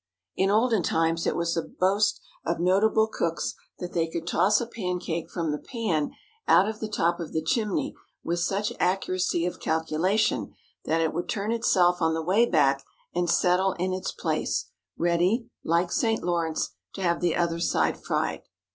[0.35, 4.65] In olden times it was a boast of notable cooks that they could toss a
[4.65, 6.09] pancake from the pan
[6.47, 7.93] out of the top of the chimney
[8.23, 12.83] with such accuracy of calculation, that it would turn itself on the way back,
[13.13, 16.23] and settle in its place, ready, like St.
[16.23, 18.41] Lawrence, to have the other side fried.